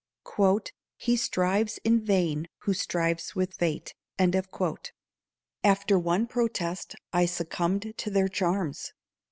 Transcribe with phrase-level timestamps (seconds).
[0.97, 3.93] "He strives in vain who strives with fate."
[5.63, 8.93] After one protest I succumbed to their charms.